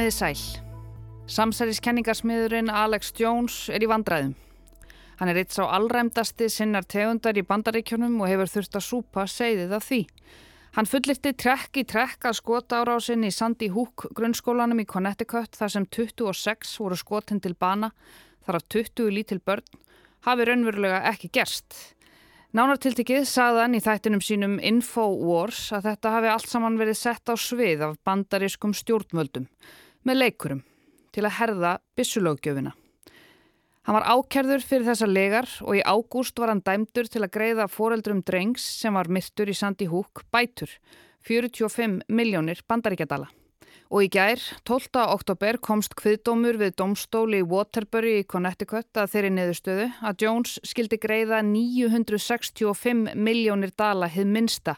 Komiði 0.00 0.14
sæl. 0.16 0.38
Samsæriskenningarsmiðurinn 1.28 2.70
Alex 2.72 3.10
Jones 3.20 3.66
er 3.68 3.84
í 3.84 3.88
vandræðum. 3.90 4.30
Hann 5.20 5.28
er 5.28 5.36
eitt 5.42 5.52
sá 5.52 5.66
allræmdasti 5.66 6.46
sinnar 6.48 6.86
tegundar 6.88 7.36
í 7.36 7.42
bandaríkjónum 7.44 8.14
og 8.22 8.30
hefur 8.30 8.48
þurft 8.48 8.78
að 8.80 8.86
súpa 8.86 9.26
segðið 9.28 9.74
af 9.76 9.84
því. 9.84 9.98
Hann 10.78 10.88
fullirti 10.88 11.34
trekk 11.44 11.82
í 11.82 11.84
trekk 11.84 12.30
að 12.30 12.38
skota 12.38 12.78
árásinn 12.80 13.26
í 13.28 13.32
Sandy 13.36 13.68
Hook 13.74 14.06
grunnskólanum 14.16 14.80
í 14.80 14.86
Connecticut 14.88 15.60
þar 15.60 15.74
sem 15.74 15.84
26 15.98 16.72
voru 16.80 16.96
skotin 16.96 17.42
til 17.44 17.52
bana 17.52 17.92
þar 18.46 18.62
af 18.62 18.66
20 18.72 19.12
lítil 19.18 19.42
börn 19.44 19.68
hafi 20.24 20.48
raunverulega 20.48 21.02
ekki 21.12 21.28
gerst. 21.28 21.76
Nánartiltikið 22.56 23.28
sagðan 23.28 23.76
í 23.76 23.84
þættinum 23.84 24.24
sínum 24.24 24.56
Infowars 24.64 25.68
að 25.76 25.92
þetta 25.92 26.16
hafi 26.16 26.32
allt 26.32 26.48
saman 26.48 26.80
verið 26.80 27.02
sett 27.04 27.28
á 27.28 27.36
svið 27.36 27.84
af 27.90 28.00
bandarískum 28.08 28.72
stjórnvöldum 28.74 29.44
með 30.06 30.22
leikurum 30.24 30.62
til 31.14 31.26
að 31.26 31.36
herða 31.40 31.72
bissulögjöfina. 31.98 32.74
Hann 33.88 33.96
var 33.96 34.06
ákerður 34.12 34.62
fyrir 34.62 34.86
þessa 34.90 35.08
legar 35.08 35.48
og 35.64 35.78
í 35.78 35.82
ágúst 35.82 36.38
var 36.38 36.52
hann 36.52 36.62
dæmdur 36.62 37.08
til 37.10 37.24
að 37.24 37.32
greiða 37.34 37.66
foreldrum 37.72 38.20
drengs 38.22 38.62
sem 38.82 38.94
var 38.94 39.08
myrtur 39.08 39.50
í 39.50 39.56
Sandy 39.56 39.88
Hook 39.90 40.22
bætur, 40.30 40.70
45 41.26 42.02
miljónir 42.12 42.60
bandaríkjadala. 42.68 43.30
Og 43.90 44.04
í 44.06 44.10
gær, 44.12 44.38
12. 44.68 45.00
oktober, 45.10 45.56
komst 45.58 45.96
kviðdómur 45.98 46.60
við 46.60 46.76
domstóli 46.78 47.40
í 47.42 47.46
Waterbury 47.50 48.20
í 48.20 48.26
Connecticut 48.30 49.00
að 49.00 49.16
þeirri 49.16 49.32
neðustöðu 49.34 49.88
að 50.06 50.22
Jones 50.22 50.60
skildi 50.62 51.00
greiða 51.02 51.40
965 51.42 53.16
miljónir 53.18 53.74
dala 53.74 54.06
hið 54.12 54.30
minsta 54.30 54.76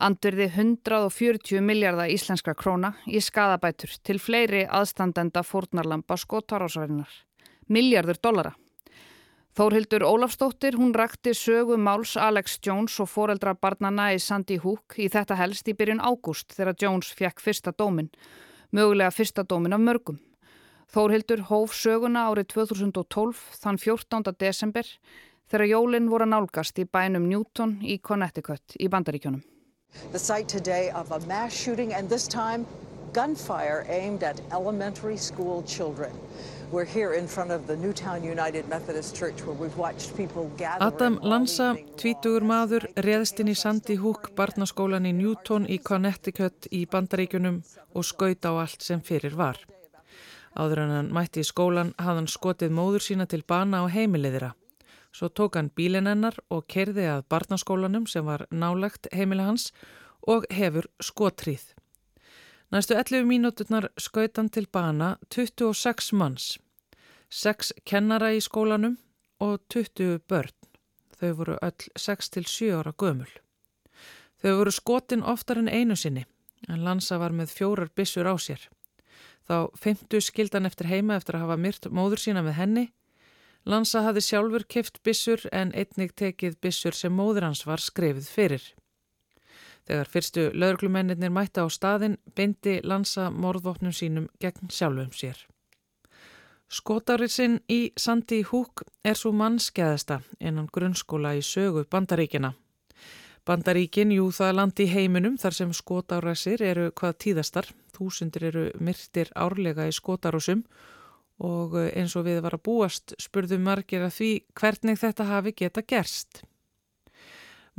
andurði 0.00 0.48
140 0.48 1.60
miljardar 1.64 2.10
íslenskra 2.10 2.54
króna 2.56 2.94
í 3.06 3.20
skadabætur 3.22 3.92
til 4.06 4.18
fleiri 4.18 4.64
aðstandenda 4.64 5.42
fórnarlampa 5.44 6.16
skótarásværinar. 6.20 7.10
Miljardur 7.68 8.18
dollara. 8.22 8.54
Þórhildur 9.58 10.04
Ólafstóttir, 10.06 10.76
hún 10.78 10.94
rakti 10.94 11.34
sögu 11.34 11.76
máls 11.76 12.14
Alex 12.16 12.58
Jones 12.64 12.94
og 13.02 13.10
foreldra 13.10 13.52
barnana 13.54 14.12
í 14.14 14.20
Sandy 14.22 14.60
Hook 14.62 14.94
í 14.96 15.08
þetta 15.10 15.36
helst 15.36 15.68
í 15.68 15.74
byrjun 15.74 16.00
ágúst 16.00 16.54
þegar 16.54 16.78
Jones 16.80 17.10
fekk 17.18 17.42
fyrsta 17.42 17.74
dómin, 17.76 18.12
mögulega 18.70 19.10
fyrsta 19.10 19.42
dómin 19.42 19.74
af 19.74 19.82
mörgum. 19.82 20.20
Þórhildur 20.90 21.44
hóf 21.50 21.74
söguna 21.74 22.28
árið 22.30 22.52
2012 22.54 23.42
þann 23.60 23.78
14. 23.78 24.34
desember 24.38 24.86
þegar 25.50 25.70
jólinn 25.74 26.10
voru 26.10 26.30
nálgast 26.30 26.78
í 26.78 26.86
bænum 26.86 27.28
Newton 27.28 27.80
í 27.82 27.98
Connecticut 27.98 28.78
í 28.78 28.88
Bandaríkjónum. 28.90 29.42
The 30.12 30.18
site 30.18 30.48
today 30.48 30.90
of 30.90 31.12
a 31.12 31.20
mass 31.26 31.52
shooting 31.52 31.94
and 31.94 32.08
this 32.08 32.26
time 32.28 32.66
gunfire 33.12 33.84
aimed 33.88 34.22
at 34.22 34.40
elementary 34.52 35.16
school 35.16 35.62
children. 35.62 36.12
We're 36.70 36.84
here 36.84 37.14
in 37.14 37.26
front 37.26 37.50
of 37.50 37.66
the 37.66 37.76
Newtown 37.76 38.22
United 38.22 38.68
Methodist 38.68 39.16
Church 39.16 39.44
where 39.44 39.56
we've 39.56 39.76
watched 39.76 40.16
people 40.16 40.50
gather 40.56 40.84
Adam 40.84 41.18
Lanza, 41.22 41.74
tvítugur 41.96 42.46
maður, 42.46 42.86
reðst 42.94 43.42
inn 43.42 43.50
í 43.50 43.56
Sandy 43.58 43.96
Hook 43.98 44.30
barnaskólan 44.38 45.08
í 45.10 45.12
Newton 45.12 45.66
í 45.66 45.80
Connecticut 45.82 46.70
í 46.70 46.84
Bandaríkunum 46.86 47.58
og 47.94 48.06
skaut 48.06 48.46
á 48.46 48.54
allt 48.54 48.86
sem 48.86 49.02
fyrir 49.02 49.34
var. 49.34 49.58
Áður 50.54 50.84
en 50.84 50.94
hann 50.94 51.12
mætti 51.14 51.42
í 51.42 51.46
skólan 51.50 51.90
hafði 51.98 52.22
hann 52.22 52.30
skotið 52.30 52.74
móður 52.78 53.06
sína 53.08 53.26
til 53.26 53.42
bana 53.42 53.82
á 53.82 53.90
heimiliðira. 53.90 54.54
Svo 55.12 55.28
tók 55.28 55.56
hann 55.58 55.70
bílinn 55.74 56.06
hennar 56.06 56.36
og 56.50 56.68
kerði 56.70 57.08
að 57.10 57.26
barnaskólanum 57.32 58.06
sem 58.06 58.24
var 58.24 58.46
nálagt 58.50 59.08
heimila 59.12 59.48
hans 59.48 59.70
og 60.22 60.46
hefur 60.54 60.86
skotrýð. 61.02 61.64
Næstu 62.70 62.94
11 62.94 63.26
mínúturnar 63.26 63.88
skaut 63.98 64.36
hann 64.38 64.48
til 64.48 64.68
bana 64.70 65.16
26 65.34 66.12
manns, 66.14 66.58
6 67.28 67.72
kennara 67.84 68.30
í 68.30 68.38
skólanum 68.40 68.98
og 69.42 69.58
20 69.68 70.20
börn. 70.30 70.54
Þau 71.18 71.32
voru 71.36 71.56
öll 71.60 71.88
6-7 71.98 72.70
ára 72.78 72.92
gömul. 72.94 73.30
Þau 74.40 74.54
voru 74.60 74.70
skotin 74.72 75.26
oftar 75.26 75.58
en 75.58 75.68
einu 75.68 75.96
sinni, 75.96 76.24
en 76.68 76.84
Lansa 76.84 77.18
var 77.18 77.34
með 77.34 77.50
fjórar 77.58 77.90
bissur 77.90 78.30
á 78.30 78.38
sér. 78.38 78.62
Þá 79.50 79.74
50 79.74 80.22
skildan 80.22 80.68
eftir 80.70 80.86
heima 80.86 81.18
eftir 81.18 81.36
að 81.36 81.48
hafa 81.48 81.58
myrt 81.58 81.90
móður 81.90 82.22
sína 82.22 82.44
með 82.46 82.56
henni 82.60 82.86
Lansa 83.68 84.00
hafði 84.06 84.22
sjálfur 84.24 84.64
keft 84.64 85.02
bissur 85.04 85.42
en 85.52 85.72
einnig 85.76 86.14
tekið 86.16 86.56
bissur 86.64 86.96
sem 86.96 87.12
móður 87.12 87.50
hans 87.50 87.66
var 87.68 87.82
skrefið 87.82 88.28
fyrir. 88.28 88.62
Þegar 89.84 90.08
fyrstu 90.08 90.46
lauruglumennir 90.54 91.32
mætta 91.32 91.64
á 91.64 91.68
staðin 91.68 92.16
bindi 92.36 92.80
Lansa 92.84 93.28
morðvopnum 93.30 93.92
sínum 93.92 94.28
gegn 94.40 94.72
sjálfum 94.72 95.12
sér. 95.12 95.36
Skotárið 96.70 97.32
sinn 97.34 97.56
í 97.68 97.90
Sandi 97.98 98.44
Húk 98.46 98.84
er 99.04 99.18
svo 99.18 99.32
mannskeðasta 99.34 100.20
innan 100.38 100.70
grunnskóla 100.72 101.34
í 101.36 101.42
sögu 101.42 101.84
Bandaríkina. 101.90 102.54
Bandaríkin, 103.44 104.12
jú 104.14 104.28
það 104.30 104.54
landi 104.54 104.86
í 104.86 104.92
heiminum 104.92 105.36
þar 105.40 105.56
sem 105.56 105.72
skotárasir 105.74 106.62
eru 106.62 106.92
hvað 106.92 107.16
tíðastar, 107.24 107.66
þúsundir 107.96 108.46
eru 108.52 108.64
myrtir 108.78 109.32
árlega 109.34 109.88
í 109.88 109.96
skotárusum 109.96 110.62
og 110.62 110.99
eh, 111.40 111.92
eins 112.00 112.16
og 112.16 112.26
við 112.28 112.42
var 112.44 112.56
að 112.56 112.64
búast 112.68 113.14
spurðum 113.20 113.64
margir 113.66 114.04
að 114.06 114.16
því 114.18 114.30
hvernig 114.60 115.00
þetta 115.00 115.28
hafi 115.30 115.54
geta 115.56 115.82
gerst. 115.82 116.42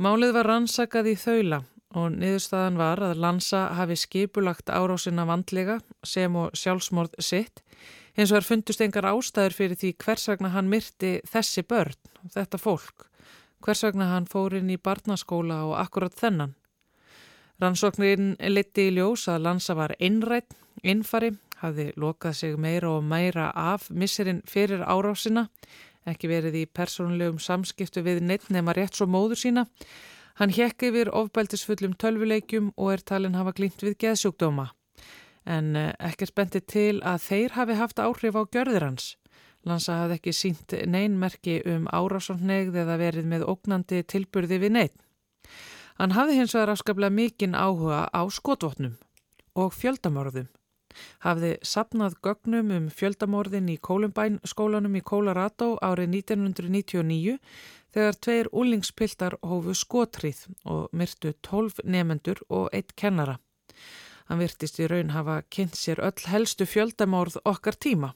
Málið 0.02 0.34
var 0.38 0.48
rannsakað 0.50 1.12
í 1.12 1.16
þaula 1.20 1.62
og 1.92 2.14
niðurstaðan 2.16 2.78
var 2.80 3.02
að 3.04 3.18
Lansa 3.20 3.66
hafi 3.76 3.98
skipulagt 4.00 4.72
árásina 4.72 5.26
vandlega 5.28 5.78
sem 6.06 6.34
og 6.40 6.54
sjálfsmórð 6.56 7.18
sitt 7.20 7.60
eins 8.16 8.32
og 8.32 8.40
er 8.40 8.46
fundust 8.46 8.82
engar 8.84 9.08
ástæður 9.08 9.56
fyrir 9.56 9.78
því 9.80 9.92
hvers 10.04 10.26
vegna 10.28 10.52
hann 10.52 10.68
myrti 10.72 11.12
þessi 11.28 11.64
börn, 11.68 11.96
þetta 12.34 12.60
fólk, 12.60 13.06
hvers 13.64 13.84
vegna 13.86 14.10
hann 14.12 14.28
fór 14.28 14.58
inn 14.58 14.72
í 14.72 14.80
barnaskóla 14.80 15.62
og 15.68 15.78
akkurat 15.80 16.16
þennan. 16.18 16.56
Rannsóknin 17.62 18.34
liti 18.52 18.88
í 18.90 18.94
ljós 18.96 19.28
að 19.30 19.46
Lansa 19.46 19.76
var 19.78 19.94
innrætt, 20.02 20.56
innfari 20.82 21.32
hafði 21.62 21.92
lokað 21.96 22.36
sig 22.36 22.58
meira 22.60 22.90
og 22.96 23.06
meira 23.06 23.50
af 23.54 23.88
misserinn 23.90 24.42
fyrir 24.48 24.82
árásina, 24.82 25.48
ekki 26.08 26.30
verið 26.30 26.58
í 26.62 26.66
persónulegum 26.66 27.38
samskiptu 27.40 28.02
við 28.02 28.22
neitt 28.26 28.50
nema 28.50 28.74
rétt 28.76 28.98
svo 28.98 29.06
móður 29.06 29.38
sína. 29.38 29.66
Hann 30.40 30.52
hjekk 30.54 30.88
yfir 30.88 31.10
ofbæltisfullum 31.12 31.94
tölvuleikjum 32.00 32.72
og 32.76 32.92
er 32.94 33.02
talin 33.06 33.36
hafa 33.36 33.52
glýmt 33.54 33.82
við 33.84 33.98
geðsjúkdóma. 34.02 34.70
En 35.44 35.76
eh, 35.76 35.92
ekkert 36.00 36.34
benti 36.34 36.60
til 36.60 37.02
að 37.04 37.26
þeir 37.26 37.56
hafi 37.58 37.76
haft 37.78 38.00
áhrif 38.00 38.38
á 38.38 38.42
gjörðir 38.46 38.86
hans. 38.86 39.16
Lansa 39.68 40.00
hafði 40.00 40.18
ekki 40.18 40.34
sínt 40.34 40.74
neinmerki 40.90 41.60
um 41.70 41.86
árásóknegð 41.86 42.80
eða 42.82 42.98
verið 42.98 43.28
með 43.30 43.46
ógnandi 43.50 44.02
tilburði 44.02 44.58
við 44.64 44.74
neitt. 44.78 44.96
Hann 46.00 46.16
hafði 46.16 46.40
hins 46.40 46.54
vegar 46.56 46.72
afskaplega 46.72 47.14
mikinn 47.14 47.54
áhuga 47.54 48.08
á 48.10 48.22
skotvotnum 48.32 48.96
og 49.54 49.74
fjöldamörðum 49.76 50.48
hafði 51.24 51.52
sapnað 51.66 52.18
gögnum 52.24 52.72
um 52.76 52.88
fjöldamorðin 52.92 53.70
í 53.72 53.78
Columbine 53.80 54.40
skólanum 54.48 54.96
í 54.98 55.04
Colorado 55.04 55.74
árið 55.82 56.16
1999 56.22 57.38
þegar 57.92 58.18
tveir 58.24 58.50
úlingspiltar 58.52 59.36
hófu 59.44 59.74
skotrið 59.76 60.46
og 60.64 60.88
myrtu 60.96 61.34
12 61.44 61.84
nefendur 61.84 62.40
og 62.48 62.70
eitt 62.72 62.96
kennara. 62.96 63.38
Hann 64.28 64.40
virtist 64.40 64.80
í 64.80 64.88
raun 64.88 65.12
hafa 65.12 65.42
kynnt 65.52 65.76
sér 65.76 66.00
öll 66.00 66.28
helstu 66.32 66.66
fjöldamorð 66.68 67.40
okkar 67.44 67.76
tíma. 67.76 68.14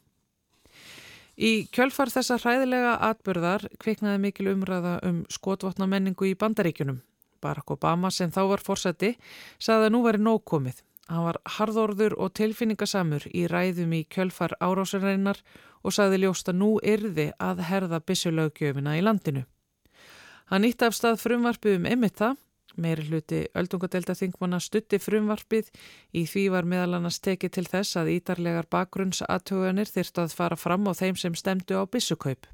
Í 1.36 1.68
kjölfar 1.68 2.08
þessa 2.08 2.38
hræðilega 2.40 2.94
atbyrðar 3.10 3.66
kviknaði 3.82 4.22
mikil 4.22 4.48
umræða 4.54 4.96
um 5.04 5.18
skotvotnamenningu 5.28 6.30
í 6.30 6.38
bandaríkunum. 6.38 7.02
Barack 7.44 7.74
Obama 7.74 8.10
sem 8.10 8.32
þá 8.32 8.42
var 8.54 8.64
fórseti 8.64 9.12
sagði 9.60 9.90
að 9.90 9.92
nú 9.92 10.00
væri 10.06 10.22
nógkomið 10.24 10.80
Hann 11.06 11.22
var 11.22 11.36
harðorður 11.58 12.16
og 12.18 12.32
tilfinningasamur 12.34 13.28
í 13.30 13.44
ræðum 13.46 13.92
í 13.94 14.02
kjölfar 14.10 14.56
árásareinar 14.58 15.38
og 15.86 15.94
sagði 15.94 16.24
ljósta 16.24 16.54
nú 16.54 16.76
yrði 16.82 17.28
að 17.38 17.62
herða 17.68 18.00
bissulögjöfina 18.02 18.96
í 18.98 19.04
landinu. 19.06 19.44
Hann 20.50 20.66
ítti 20.66 20.86
af 20.86 20.96
stað 20.98 21.20
frumvarpið 21.22 21.78
um 21.78 21.86
emitt 21.92 22.18
það, 22.18 22.40
meiri 22.76 23.06
hluti 23.06 23.38
öldungadelta 23.56 24.16
þingmanna 24.18 24.58
stutti 24.60 24.98
frumvarpið 24.98 25.70
í 26.10 26.24
því 26.26 26.44
var 26.54 26.66
meðal 26.66 26.98
annars 26.98 27.20
tekið 27.22 27.54
til 27.54 27.66
þess 27.70 27.98
að 28.02 28.10
ídarlegar 28.16 28.66
bakgrunnsatöganir 28.70 29.90
þyrst 29.90 30.18
að 30.22 30.34
fara 30.38 30.58
fram 30.58 30.90
á 30.90 30.92
þeim 30.94 31.18
sem 31.22 31.38
stemdu 31.38 31.78
á 31.78 31.86
bissukaup. 31.86 32.50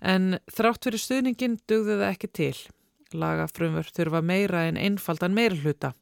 En 0.00 0.38
þrátt 0.46 0.86
fyrir 0.86 1.02
stuðningin 1.02 1.58
dugði 1.68 1.98
það 1.98 2.12
ekki 2.14 2.30
til. 2.30 2.54
Laga 3.10 3.48
frumvörp 3.50 3.90
þurfa 3.90 4.22
meira 4.22 4.68
en 4.70 4.78
einfaldan 4.78 5.34
meiri 5.34 5.58
hluta 5.64 5.92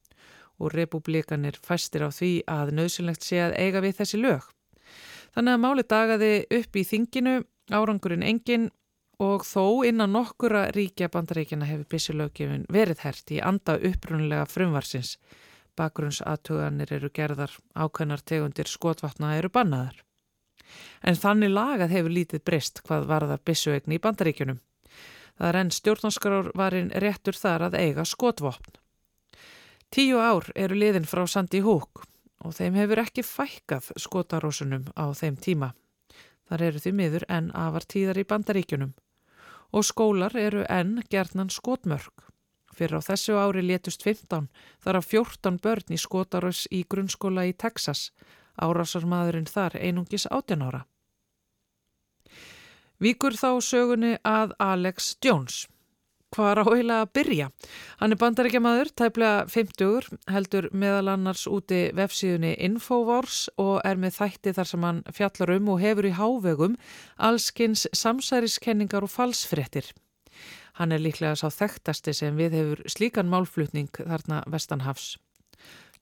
og 0.58 0.74
republikanir 0.74 1.58
fæstir 1.62 2.04
á 2.06 2.10
því 2.10 2.32
að 2.50 2.74
nöðsynlegt 2.78 3.26
sé 3.26 3.40
að 3.44 3.56
eiga 3.58 3.82
við 3.84 4.00
þessi 4.00 4.20
lög. 4.22 4.48
Þannig 5.34 5.54
að 5.54 5.62
máli 5.62 5.84
dagaði 5.86 6.32
upp 6.58 6.76
í 6.76 6.84
þinginu, 6.88 7.34
árangurinn 7.70 8.26
engin 8.26 8.70
og 9.22 9.44
þó 9.46 9.84
innan 9.86 10.14
nokkura 10.14 10.68
ríkja 10.74 11.10
bandaríkjana 11.12 11.66
hefur 11.68 11.88
byssulöggefin 11.92 12.66
verið 12.72 13.04
hert 13.04 13.32
í 13.34 13.40
anda 13.42 13.76
upprunnulega 13.78 14.46
frumvarsins. 14.46 15.16
Bakgrunnsatuganir 15.78 16.92
eru 16.94 17.10
gerðar, 17.14 17.52
ákveðnar 17.74 18.22
tegundir 18.26 18.70
skotvatna 18.70 19.36
eru 19.38 19.50
bannaðar. 19.50 20.00
En 21.02 21.18
þannig 21.18 21.54
lagað 21.54 21.94
hefur 21.94 22.14
lítið 22.14 22.44
breyst 22.44 22.82
hvað 22.86 23.06
varðar 23.10 23.44
bissuegni 23.46 23.98
í 23.98 24.02
bandaríkjunum. 24.02 24.58
Það 25.38 25.48
er 25.48 25.60
enn 25.60 25.70
stjórnarskrávarinn 25.74 26.90
réttur 27.04 27.38
þar 27.38 27.68
að 27.68 27.78
eiga 27.78 28.04
skotvopn. 28.06 28.77
Tíu 29.88 30.18
ár 30.20 30.50
eru 30.52 30.76
liðin 30.76 31.06
frá 31.08 31.22
Sandi 31.24 31.62
Húk 31.64 32.02
og 32.44 32.52
þeim 32.54 32.74
hefur 32.76 33.00
ekki 33.00 33.22
fækkað 33.24 33.86
skotarósunum 33.96 34.90
á 34.92 35.08
þeim 35.16 35.38
tíma. 35.40 35.70
Þar 36.48 36.64
eru 36.66 36.82
því 36.84 36.92
miður 36.98 37.24
enn 37.32 37.48
afar 37.56 37.86
tíðar 37.88 38.20
í 38.20 38.26
bandaríkjunum 38.28 38.92
og 39.72 39.86
skólar 39.88 40.36
eru 40.36 40.66
enn 40.68 41.00
gerðnan 41.12 41.52
skotmörk. 41.52 42.26
Fyrir 42.76 43.00
á 43.00 43.08
þessu 43.08 43.38
ári 43.40 43.64
létust 43.64 44.04
15 44.04 44.50
þar 44.84 45.00
af 45.00 45.08
14 45.08 45.58
börn 45.64 45.96
í 45.96 46.00
skotarös 46.00 46.66
í 46.70 46.84
grunnskóla 46.84 47.46
í 47.48 47.56
Texas. 47.56 48.12
Árásarmadurinn 48.60 49.48
þar 49.48 49.80
einungis 49.80 50.28
18 50.28 50.68
ára. 50.68 50.84
Víkur 53.00 53.36
þá 53.40 53.56
sögunni 53.64 54.16
að 54.26 54.52
Alex 54.58 55.16
Jones 55.24 55.64
hvað 56.34 56.50
er 56.50 56.60
áheila 56.62 56.96
að 57.02 57.12
byrja. 57.16 57.46
Hann 58.00 58.14
er 58.14 58.20
bandaríkjamaður, 58.20 58.90
tæplega 58.98 59.44
50, 59.50 60.08
heldur 60.32 60.68
meðal 60.72 61.12
annars 61.14 61.46
úti 61.50 61.88
vefsíðunni 61.96 62.54
Infowars 62.68 63.46
og 63.60 63.78
er 63.88 64.00
með 64.00 64.18
þætti 64.18 64.54
þar 64.58 64.70
sem 64.72 64.88
hann 64.88 65.00
fjallar 65.14 65.54
um 65.56 65.70
og 65.74 65.80
hefur 65.82 66.08
í 66.08 66.16
hávegum 66.18 66.76
allskins 67.16 67.86
samsæriskenningar 67.96 69.06
og 69.06 69.14
falsfrettir. 69.14 69.88
Hann 70.78 70.92
er 70.94 71.02
líklega 71.02 71.34
sá 71.38 71.48
þekktasti 71.50 72.14
sem 72.14 72.36
við 72.38 72.60
hefur 72.60 72.84
slíkan 72.86 73.30
málflutning 73.32 73.90
þarna 73.98 74.44
Vestanhafs. 74.46 75.16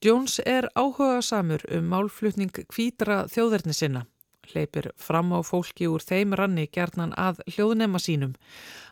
Jones 0.03 0.37
er 0.45 0.67
áhuga 0.77 1.23
samur 1.25 1.63
um 1.73 1.87
málflutning 1.89 2.53
kvítra 2.69 3.23
þjóðverðni 3.31 3.73
sinna 3.73 4.05
hleypir 4.51 4.89
fram 4.95 5.33
á 5.35 5.39
fólki 5.45 5.87
úr 5.91 6.03
þeim 6.03 6.35
ranni 6.37 6.67
gerðnan 6.67 7.13
að 7.17 7.41
hljóðnema 7.53 8.01
sínum. 8.01 8.33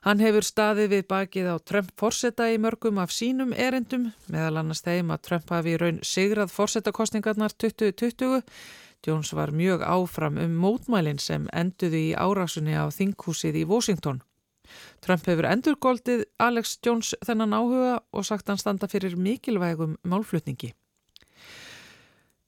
Hann 0.05 0.21
hefur 0.23 0.45
staðið 0.45 0.91
við 0.93 1.07
bakið 1.09 1.49
á 1.51 1.55
Trump 1.63 1.91
forsetta 1.99 2.49
í 2.53 2.59
mörgum 2.61 2.99
af 3.01 3.13
sínum 3.15 3.53
erendum, 3.53 4.11
meðal 4.27 4.61
annars 4.61 4.83
þeim 4.85 5.11
að 5.15 5.23
Trump 5.29 5.55
hafi 5.55 5.77
raun 5.81 5.99
sigrað 6.03 6.53
forsettakostningarnar 6.53 7.55
2020. 7.57 8.45
Jones 9.05 9.33
var 9.33 9.51
mjög 9.53 9.83
áfram 9.85 10.39
um 10.41 10.55
mótmælinn 10.61 11.19
sem 11.21 11.49
enduði 11.53 12.09
í 12.11 12.15
árásunni 12.17 12.73
á 12.73 12.89
þinghúsið 12.89 13.61
í 13.61 13.67
Washington. 13.69 14.23
Trump 15.05 15.27
hefur 15.29 15.45
endurgóldið 15.49 16.25
Alex 16.41 16.79
Jones 16.85 17.13
þennan 17.25 17.53
áhuga 17.53 17.99
og 18.11 18.25
sagt 18.25 18.49
hann 18.49 18.61
standa 18.61 18.89
fyrir 18.89 19.17
mikilvægum 19.17 19.97
málflutningi. 20.03 20.73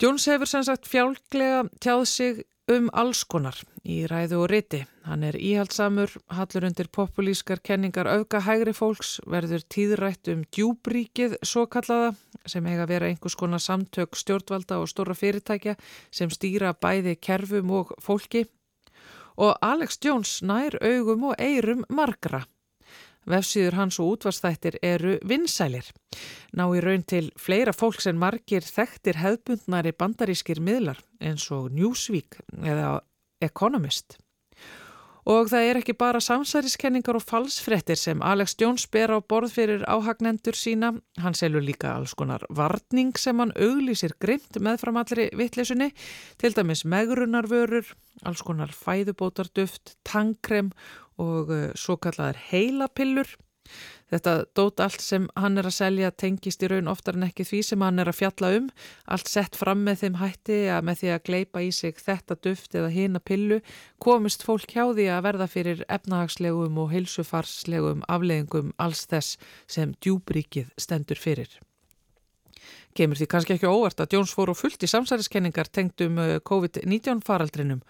Jones 0.02 0.28
hefur 0.30 0.50
sem 0.50 0.66
sagt 0.66 0.90
fjálglega 0.90 1.64
tjáð 1.82 2.04
sig 2.06 2.44
um 2.68 2.90
alls 2.92 3.24
konar 3.24 3.56
í 3.88 4.02
ræðu 4.10 4.42
og 4.44 4.50
riti. 4.52 4.82
Hann 5.08 5.24
er 5.24 5.38
íhaldsamur, 5.40 6.12
hallur 6.36 6.68
undir 6.68 6.90
populískar 6.92 7.62
kenningar 7.64 8.10
auka 8.12 8.42
hægri 8.44 8.74
fólks, 8.76 9.18
verður 9.24 9.64
tíðrætt 9.72 10.28
um 10.34 10.44
djúbríkið 10.52 11.38
svo 11.48 11.66
kallaða 11.72 12.14
sem 12.48 12.68
eiga 12.68 12.84
að 12.84 12.92
vera 12.92 13.08
einhvers 13.12 13.38
konar 13.40 13.64
samtök 13.64 14.20
stjórnvalda 14.20 14.82
og 14.82 14.92
stóra 14.92 15.16
fyrirtækja 15.16 15.78
sem 16.12 16.32
stýra 16.34 16.74
bæði 16.76 17.16
kerfum 17.16 17.72
og 17.80 17.96
fólki. 18.04 18.46
Og 19.38 19.56
Alex 19.62 20.00
Jones 20.04 20.42
nær 20.42 20.76
augum 20.82 21.30
og 21.32 21.40
eirum 21.40 21.86
margra. 21.90 22.44
Vefsíður 23.28 23.76
hans 23.76 24.00
og 24.00 24.14
útvarstættir 24.16 24.78
eru 24.86 25.18
vinsælir. 25.28 25.90
Ná 26.56 26.64
í 26.72 26.84
raun 26.84 27.04
til 27.04 27.32
fleira 27.40 27.74
fólks 27.76 28.08
en 28.08 28.20
margir 28.22 28.64
þekktir 28.64 29.20
hefðbundnari 29.20 29.92
bandarískir 29.92 30.64
miðlar 30.64 31.02
eins 31.20 31.50
og 31.52 31.70
Newsweek 31.76 32.40
eða 32.64 33.02
Economist. 33.44 34.18
Og 35.28 35.50
það 35.52 35.66
er 35.68 35.78
ekki 35.82 35.92
bara 36.00 36.22
samsæriskenningar 36.24 37.18
og 37.20 37.24
falsfrettir 37.28 38.00
sem 38.00 38.22
Alex 38.24 38.54
Jones 38.62 38.86
ber 38.88 39.12
á 39.12 39.20
borð 39.20 39.58
fyrir 39.58 39.82
áhagnendur 39.84 40.56
sína. 40.56 40.94
Hann 41.20 41.36
selur 41.36 41.66
líka 41.66 41.98
alls 41.98 42.14
konar 42.16 42.46
varning 42.48 43.12
sem 43.20 43.36
hann 43.44 43.52
auglýsir 43.60 44.16
grimt 44.24 44.56
með 44.64 44.80
fram 44.86 45.00
allri 45.02 45.28
vittlesunni, 45.36 45.90
til 46.40 46.56
dæmis 46.56 46.86
megrunarvörur, 46.88 47.92
alls 48.24 48.46
konar 48.48 48.72
fæðubótarduft, 48.72 49.98
tangkrem 50.08 50.72
og 51.20 51.52
uh, 51.52 51.68
svo 51.76 51.98
kallar 52.00 52.40
heilapillur. 52.48 53.28
Þetta 54.08 54.34
dót 54.56 54.80
allt 54.80 55.04
sem 55.04 55.28
hann 55.36 55.60
er 55.60 55.68
að 55.68 55.76
selja 55.78 56.12
tengist 56.16 56.64
í 56.64 56.70
raun 56.72 56.88
oftar 56.88 57.18
en 57.20 57.28
ekki 57.28 57.44
því 57.48 57.62
sem 57.68 57.84
hann 57.84 58.00
er 58.00 58.08
að 58.08 58.20
fjalla 58.22 58.52
um. 58.60 58.70
Allt 59.12 59.28
sett 59.32 59.60
fram 59.60 59.84
með 59.84 60.04
þeim 60.04 60.20
hætti 60.22 60.60
að 60.72 60.88
með 60.88 61.02
því 61.02 61.12
að 61.14 61.24
gleipa 61.30 61.64
í 61.66 61.70
sig 61.76 62.00
þetta 62.00 62.40
duft 62.48 62.80
eða 62.80 62.94
hina 62.96 63.20
pillu 63.20 63.60
komist 64.04 64.48
fólk 64.48 64.72
hjá 64.72 64.86
því 64.94 65.10
að 65.12 65.24
verða 65.28 65.52
fyrir 65.52 65.86
efnahagslegum 65.92 66.80
og 66.80 66.92
heilsufarslegum 66.96 68.06
afleggingum 68.08 68.76
alls 68.80 69.04
þess 69.12 69.36
sem 69.68 69.96
djúbríkið 70.00 70.72
stendur 70.80 71.20
fyrir. 71.20 71.52
Kemur 72.98 73.20
því 73.20 73.28
kannski 73.30 73.54
ekki 73.54 73.70
óvart 73.70 74.00
að 74.02 74.16
Jones 74.16 74.32
fór 74.34 74.50
og 74.50 74.58
fullt 74.58 74.82
í 74.82 74.90
samsæriskenningar 74.90 75.68
tengt 75.70 76.02
um 76.02 76.16
uh, 76.18 76.38
COVID-19 76.50 77.20
faraldrinum 77.28 77.84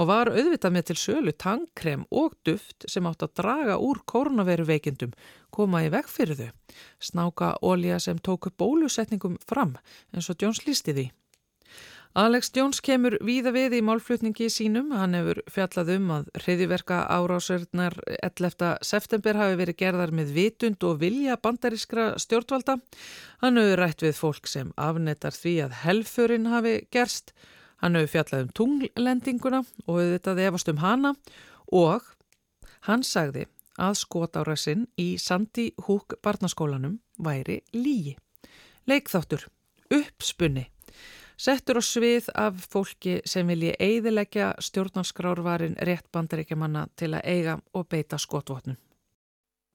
og 0.00 0.08
var 0.08 0.30
auðvitað 0.32 0.72
með 0.72 0.86
til 0.88 0.96
sölu 1.02 1.34
tangkrem 1.36 2.06
og 2.08 2.32
duft 2.48 2.86
sem 2.88 3.04
átt 3.10 3.26
að 3.26 3.34
draga 3.42 3.76
úr 3.76 4.00
koronaviru 4.08 4.64
veikindum, 4.70 5.12
koma 5.52 5.84
í 5.84 5.90
veg 5.92 6.08
fyrir 6.08 6.40
þau. 6.40 6.78
Snáka 6.96 7.50
ólja 7.60 8.00
sem 8.00 8.16
tóku 8.16 8.54
bólusetningum 8.56 9.36
fram 9.44 9.76
eins 10.14 10.32
og 10.32 10.40
Jones 10.40 10.64
lísti 10.64 10.96
því. 10.96 11.06
Alex 12.14 12.52
Jones 12.54 12.78
kemur 12.78 13.16
víða 13.26 13.50
við 13.50 13.72
í 13.74 13.78
málflutningi 13.82 14.46
sínum. 14.46 14.92
Hann 14.94 15.16
hefur 15.18 15.40
fjallað 15.50 15.88
um 15.96 16.10
að 16.14 16.28
hriðiverka 16.44 17.00
árásörnar 17.10 17.96
11. 18.22 18.68
september 18.86 19.34
hafi 19.34 19.56
verið 19.58 19.76
gerðar 19.80 20.12
með 20.14 20.28
vitund 20.36 20.84
og 20.86 21.00
vilja 21.00 21.34
bandarískra 21.42 22.12
stjórnvalda. 22.22 22.76
Hann 23.42 23.58
hefur 23.58 23.82
rætt 23.82 24.04
við 24.06 24.14
fólk 24.14 24.46
sem 24.46 24.70
afnettar 24.78 25.34
því 25.34 25.54
að 25.64 25.74
helfurinn 25.80 26.46
hafi 26.52 26.74
gerst. 26.94 27.32
Hann 27.82 27.98
hefur 27.98 28.12
fjallað 28.12 28.44
um 28.44 28.52
tunglendinguna 28.60 29.64
og 29.88 29.98
þetta 29.98 30.36
efast 30.44 30.70
um 30.70 30.78
hana 30.84 31.16
og 31.74 32.06
hann 32.86 33.02
sagði 33.02 33.48
að 33.74 33.96
skotárasinn 34.04 34.86
í 35.02 35.16
Sandi 35.18 35.72
Húk 35.88 36.14
barnaskólanum 36.22 37.00
væri 37.18 37.58
lígi. 37.74 38.14
Leikþáttur, 38.86 39.48
uppspunni 39.90 40.68
settur 41.36 41.80
á 41.80 41.82
svið 41.84 42.30
af 42.34 42.66
fólki 42.70 43.20
sem 43.26 43.46
vilji 43.48 43.74
eiðilegja 43.80 44.54
stjórnarskrárvarin 44.62 45.76
rétt 45.86 46.10
bandaríkjamanna 46.12 46.88
til 46.96 47.14
að 47.14 47.24
eiga 47.24 47.58
og 47.74 47.88
beita 47.88 48.18
skotvotnum. 48.18 48.76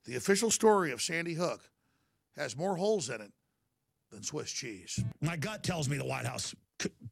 The 0.06 0.16
official 0.16 0.52
story 0.52 0.92
of 0.92 1.02
Sandy 1.02 1.36
Hook 1.36 1.62
has 2.38 2.56
more 2.56 2.76
holes 2.76 3.10
in 3.10 3.22
it 3.22 3.32
than 4.12 4.24
Swiss 4.24 4.52
cheese. 4.52 5.04
My 5.22 5.36
gut 5.38 5.64
tells 5.64 5.90
me 5.90 5.98
the 5.98 6.06
White 6.06 6.26
House, 6.26 6.56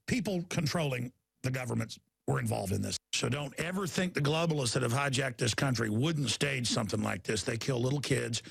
people 0.08 0.44
controlling 0.50 1.12
the 1.44 1.51
governments 1.51 2.00
were 2.27 2.39
involved 2.39 2.72
in 2.74 2.82
this. 2.82 2.98
So 3.13 3.30
don't 3.30 3.54
ever 3.60 3.88
think 3.88 4.13
the 4.13 4.22
globalists 4.22 4.74
that 4.74 4.84
have 4.84 4.94
hijacked 4.94 5.38
this 5.38 5.54
country 5.54 5.89
wouldn't 5.89 6.30
stage 6.30 6.68
something 6.68 7.01
like 7.01 7.24
this. 7.24 7.44
They 7.44 7.58
kill 7.58 7.80
little 7.80 8.01
kids 8.01 8.42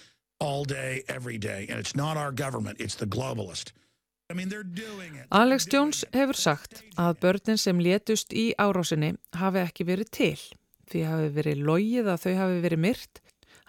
all 0.41 0.65
day, 0.65 1.03
every 1.09 1.39
day. 1.39 1.67
And 1.69 1.79
it's 1.79 1.97
not 1.97 2.17
our 2.17 2.33
government, 2.33 2.81
it's 2.81 2.95
the 2.95 3.07
globalist. 3.07 3.73
Alex 5.31 5.69
Jones 5.71 6.01
hefur 6.11 6.35
sagt 6.35 6.81
að 6.99 7.19
börnin 7.23 7.61
sem 7.63 7.79
létust 7.79 8.33
í 8.35 8.49
árásinni 8.59 9.13
hafi 9.39 9.61
ekki 9.63 9.87
verið 9.87 10.11
til 10.19 10.41
því 10.91 11.03
hafi 11.07 11.29
verið 11.37 11.63
logið 11.69 12.11
að 12.11 12.25
þau 12.25 12.35
hafi 12.41 12.59
verið 12.65 12.83
myrt. 12.83 13.21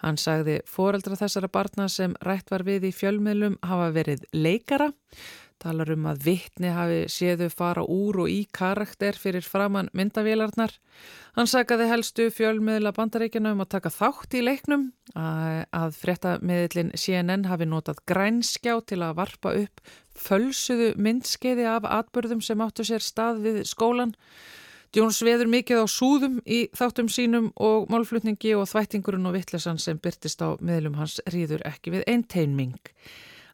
Hann 0.02 0.18
sagði 0.18 0.56
foreldra 0.66 1.18
þessara 1.18 1.50
barna 1.50 1.88
sem 1.90 2.14
rætt 2.26 2.50
var 2.50 2.66
við 2.66 2.88
í 2.90 2.94
fjölmiðlum 2.94 3.58
hafa 3.66 3.92
verið 3.94 4.26
leikara 4.34 4.90
talar 5.62 5.90
um 5.92 6.06
að 6.08 6.22
vittni 6.26 6.70
hafi 6.72 6.98
séðu 7.10 7.48
fara 7.52 7.82
úr 7.82 8.22
og 8.24 8.30
í 8.30 8.40
karakter 8.54 9.18
fyrir 9.18 9.44
framann 9.46 9.90
myndavélarnar. 9.96 10.74
Hann 11.36 11.50
sagaði 11.50 11.88
helstu 11.90 12.28
fjölmiðla 12.34 12.92
bandaríkjana 12.96 13.54
um 13.56 13.64
að 13.64 13.72
taka 13.76 13.92
þátt 13.94 14.38
í 14.38 14.44
leiknum 14.44 14.88
að, 15.14 15.64
að 15.74 15.98
fréttamiðlin 16.02 16.92
CNN 16.98 17.48
hafi 17.50 17.68
notað 17.68 18.02
grænskjá 18.10 18.78
til 18.86 19.02
að 19.02 19.16
varpa 19.18 19.54
upp 19.64 19.82
fölsuðu 20.20 20.92
myndskeiði 21.00 21.66
af 21.70 21.86
atbörðum 21.88 22.42
sem 22.44 22.60
áttu 22.64 22.86
sér 22.86 23.04
stað 23.04 23.42
við 23.46 23.60
skólan. 23.68 24.14
Jóns 24.96 25.20
veður 25.20 25.50
mikið 25.52 25.84
á 25.84 25.86
súðum 25.92 26.38
í 26.48 26.62
þáttum 26.76 27.10
sínum 27.12 27.50
og 27.60 27.90
málflutningi 27.92 28.54
og 28.56 28.70
þvættingurinn 28.70 29.28
og 29.28 29.36
vittlesan 29.36 29.80
sem 29.80 29.98
byrtist 30.00 30.40
á 30.40 30.56
miðlum 30.64 30.96
hans 30.96 31.18
rýður 31.28 31.64
ekki 31.68 31.92
við 31.98 32.06
einteinming. 32.08 32.78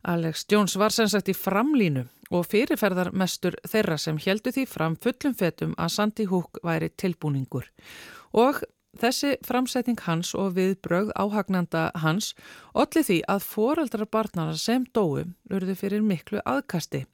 Alex 0.04 0.44
Jones 0.52 0.76
var 0.78 0.94
sem 0.94 1.08
sagt 1.10 1.32
í 1.32 1.34
framlínu 1.34 2.04
og 2.34 2.46
fyrirferðar 2.48 3.10
mestur 3.16 3.56
þeirra 3.66 3.96
sem 4.00 4.18
heldu 4.20 4.52
því 4.54 4.66
fram 4.68 4.96
fullum 5.00 5.34
fetum 5.34 5.74
að 5.80 5.94
Sandy 5.96 6.28
Hook 6.30 6.60
væri 6.64 6.90
tilbúningur. 7.00 7.66
Og 8.34 8.62
þessi 9.00 9.36
framsetning 9.46 10.00
hans 10.06 10.34
og 10.34 10.54
viðbrögð 10.58 11.12
áhagnanda 11.18 11.88
hans 12.02 12.32
olli 12.74 13.02
því 13.06 13.18
að 13.30 13.48
foreldrar 13.48 14.10
barnana 14.10 14.54
sem 14.58 14.86
dói 14.94 15.26
urðu 15.50 15.76
fyrir 15.78 16.04
miklu 16.04 16.42
aðkasti. 16.44 17.04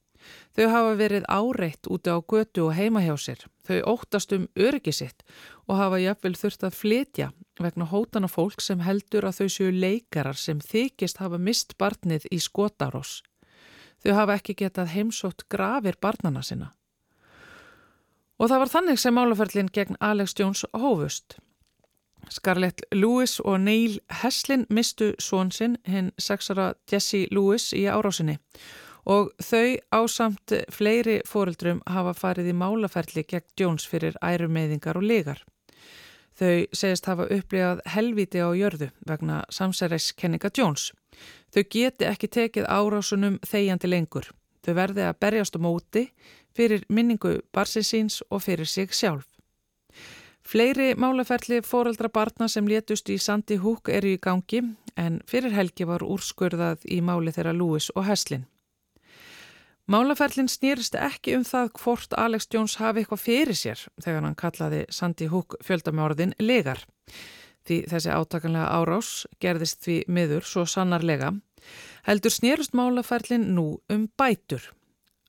Þau 0.56 0.66
hafa 0.68 0.96
verið 0.98 1.26
áreitt 1.32 1.88
úti 1.88 2.12
á 2.12 2.18
götu 2.20 2.66
og 2.66 2.74
heima 2.76 3.02
hjá 3.04 3.14
sér. 3.16 3.44
Þau 3.64 3.78
óttast 3.94 4.32
um 4.36 4.48
öryggi 4.58 4.92
sitt 4.92 5.24
og 5.66 5.78
hafa 5.78 6.00
jafnvel 6.02 6.36
þurft 6.36 6.66
að 6.66 6.76
flytja 6.76 7.30
vegna 7.60 7.86
hótana 7.88 8.28
fólk 8.28 8.60
sem 8.64 8.82
heldur 8.84 9.26
að 9.28 9.40
þau 9.40 9.48
séu 9.56 9.70
leikarar 9.72 10.36
sem 10.36 10.60
þykist 10.60 11.20
hafa 11.22 11.38
mist 11.38 11.76
barnið 11.80 12.28
í 12.32 12.40
skotarós. 12.40 13.20
Þau 14.00 14.12
hafa 14.16 14.36
ekki 14.40 14.56
getað 14.62 14.92
heimsótt 14.94 15.46
grafir 15.52 15.98
barnana 16.00 16.42
sinna. 16.42 16.72
Og 18.40 18.48
það 18.48 18.62
var 18.62 18.72
þannig 18.72 19.00
sem 19.00 19.16
málaferlinn 19.16 19.72
gegn 19.72 19.98
Alex 20.00 20.34
Jones 20.38 20.64
hófust. 20.72 21.36
Scarlett 22.28 22.82
Lewis 22.92 23.40
og 23.40 23.60
Neil 23.60 23.98
Heslin 24.22 24.66
mistu 24.70 25.12
svonsinn 25.18 25.78
hinn 25.88 26.12
sexara 26.18 26.74
Jesse 26.90 27.26
Lewis 27.30 27.72
í 27.72 27.86
árásinni 27.88 28.38
og 29.08 29.30
þau 29.42 29.78
ásamt 29.94 30.52
fleiri 30.72 31.20
fóreldrum 31.26 31.80
hafa 31.88 32.12
farið 32.14 32.52
í 32.52 32.56
málaferli 32.56 33.24
gegn 33.28 33.48
Jones 33.58 33.86
fyrir 33.88 34.18
ærumeyðingar 34.22 35.00
og 35.00 35.06
legar. 35.06 35.40
Þau 36.36 36.66
segist 36.72 37.08
hafa 37.08 37.26
upplifað 37.28 37.82
helviti 37.94 38.40
á 38.40 38.48
jörðu 38.56 38.90
vegna 39.08 39.42
samsæreiskenninga 39.52 40.50
Jones. 40.56 40.92
Þau 41.52 41.64
geti 41.70 42.06
ekki 42.08 42.28
tekið 42.28 42.68
árásunum 42.68 43.40
þegjandi 43.46 43.90
lengur. 43.90 44.30
Þau 44.64 44.74
verði 44.76 45.04
að 45.08 45.18
berjast 45.20 45.56
á 45.56 45.60
móti 45.60 46.06
fyrir 46.56 46.84
minningu 46.88 47.40
barsinsins 47.52 48.22
og 48.30 48.44
fyrir 48.44 48.68
sig 48.68 48.92
sjálf. 48.92 49.29
Fleiri 50.50 50.96
málaferli 50.98 51.60
fóreldra 51.62 52.08
barna 52.10 52.48
sem 52.50 52.66
létust 52.66 53.06
í 53.12 53.20
Sandi 53.22 53.54
Húk 53.62 53.86
eru 53.94 54.08
í 54.10 54.18
gangi 54.18 54.58
en 54.98 55.20
fyrir 55.30 55.52
helgi 55.54 55.84
var 55.86 56.02
úrskurðað 56.02 56.88
í 56.90 56.96
máli 57.06 57.30
þeirra 57.30 57.52
Lewis 57.54 57.86
og 57.94 58.08
Heslin. 58.08 58.48
Málaferlin 59.86 60.50
snýrist 60.50 60.98
ekki 60.98 61.36
um 61.38 61.44
það 61.46 61.70
hvort 61.78 62.18
Alex 62.18 62.50
Jones 62.50 62.74
hafi 62.82 63.04
eitthvað 63.04 63.22
fyrir 63.28 63.60
sér 63.60 63.84
þegar 64.02 64.26
hann 64.26 64.36
kallaði 64.42 64.82
Sandi 64.90 65.30
Húk 65.30 65.54
fjöldamjörðin 65.62 66.34
legar. 66.42 66.82
Því 67.62 67.84
þessi 67.92 68.10
átakanlega 68.10 68.74
árás 68.74 69.12
gerðist 69.38 69.86
því 69.86 70.00
miður 70.10 70.50
svo 70.50 70.66
sannarlega 70.66 71.30
heldur 72.10 72.34
snýrist 72.34 72.74
málaferlin 72.74 73.52
nú 73.54 73.68
um 73.86 74.10
bætur 74.18 74.66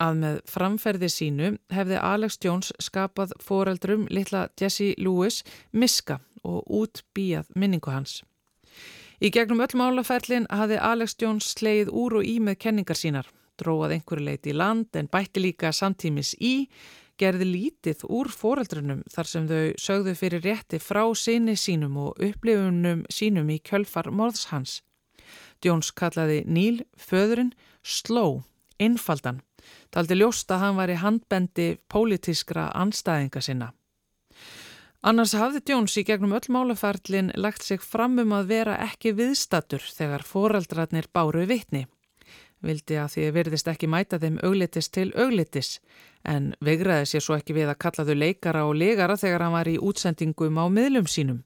að 0.01 0.17
með 0.24 0.39
framferði 0.50 1.10
sínu 1.12 1.51
hefði 1.74 2.00
Alex 2.01 2.39
Jones 2.43 2.72
skapað 2.81 3.36
foreldrum 3.43 4.08
litla 4.10 4.48
Jesse 4.60 4.93
Lewis 4.98 5.41
miska 5.72 6.20
og 6.43 6.65
útbíjað 6.65 7.51
minningu 7.55 7.93
hans. 7.93 8.22
Í 9.22 9.29
gegnum 9.29 9.62
öll 9.62 9.77
málaferlin 9.77 10.48
hafði 10.50 10.79
Alex 10.81 11.13
Jones 11.22 11.51
sleið 11.53 11.91
úr 11.93 12.17
og 12.22 12.25
í 12.25 12.39
með 12.41 12.58
kenningar 12.63 12.98
sínar, 12.98 13.27
dróað 13.62 14.00
einhverju 14.00 14.25
leiti 14.25 14.50
í 14.50 14.58
land 14.58 14.98
en 14.98 15.10
bætti 15.12 15.43
líka 15.43 15.70
samtímis 15.70 16.34
í, 16.41 16.65
gerði 17.22 17.46
lítið 17.46 18.01
úr 18.10 18.31
foreldrunum 18.34 19.03
þar 19.13 19.29
sem 19.29 19.46
þau 19.50 19.65
sögðu 19.77 20.15
fyrir 20.17 20.41
rétti 20.41 20.79
frá 20.81 21.03
sinni 21.13 21.53
sínum 21.53 22.00
og 22.01 22.17
upplifunum 22.17 23.03
sínum 23.13 23.51
í 23.53 23.60
kjölfar 23.62 24.10
morðs 24.10 24.48
hans. 24.50 24.79
Jones 25.62 25.91
kallaði 25.93 26.41
Níl, 26.50 26.81
föðurinn, 26.98 27.53
sló, 27.86 28.41
einfaldan 28.81 29.43
taldi 29.91 30.17
ljóst 30.17 30.51
að 30.51 30.63
hann 30.65 30.79
var 30.79 30.91
í 30.91 30.99
handbendi 31.01 31.67
pólitískra 31.91 32.69
anstæðinga 32.77 33.41
sinna. 33.41 33.71
Annars 35.01 35.33
hafði 35.33 35.63
Jones 35.71 35.95
í 35.97 36.03
gegnum 36.05 36.35
öll 36.37 36.51
málaferlin 36.53 37.31
lagt 37.33 37.63
sig 37.65 37.81
fram 37.81 38.19
um 38.21 38.35
að 38.37 38.51
vera 38.51 38.77
ekki 38.85 39.15
viðstatur 39.17 39.81
þegar 39.81 40.21
foreldrarnir 40.21 41.07
báru 41.13 41.47
vittni. 41.49 41.87
Vildi 42.61 42.99
að 43.01 43.15
því 43.15 43.29
verðist 43.33 43.69
ekki 43.71 43.89
mæta 43.89 44.19
þeim 44.21 44.37
auglitis 44.45 44.91
til 44.93 45.07
auglitis 45.17 45.79
en 46.29 46.51
vegraði 46.61 47.07
sér 47.09 47.25
svo 47.25 47.37
ekki 47.39 47.55
við 47.57 47.71
að 47.71 47.79
kalla 47.81 48.05
þau 48.05 48.17
leikara 48.21 48.65
og 48.69 48.75
legara 48.77 49.17
þegar 49.17 49.47
hann 49.47 49.55
var 49.55 49.71
í 49.71 49.79
útsendingum 49.81 50.61
á 50.61 50.65
miðlum 50.69 51.09
sínum. 51.09 51.41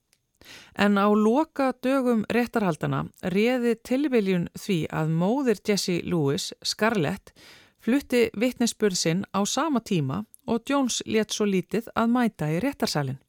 En 0.76 1.00
á 1.00 1.08
loka 1.08 1.72
dögum 1.82 2.26
réttarhaldana 2.28 3.06
réði 3.32 3.78
tilviljun 3.80 4.50
því 4.52 4.82
að 4.92 5.14
móðir 5.16 5.62
Jesse 5.64 6.02
Lewis, 6.04 6.52
Scarlett, 6.60 7.32
flutti 7.86 8.24
vittnesspurð 8.34 8.98
sinn 8.98 9.20
á 9.30 9.46
sama 9.46 9.80
tíma 9.80 10.24
og 10.50 10.66
Jones 10.70 11.02
létt 11.06 11.34
svo 11.34 11.46
lítið 11.46 11.86
að 11.94 12.10
mæta 12.10 12.48
í 12.50 12.58
réttarsalinn. 12.64 13.20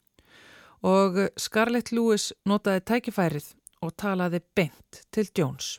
Og 0.82 1.20
Scarlett 1.38 1.92
Lewis 1.94 2.32
notaði 2.50 2.82
tækifærið 2.90 3.52
og 3.86 3.94
talaði 4.02 4.42
beint 4.58 5.04
til 5.14 5.30
Jones. 5.38 5.78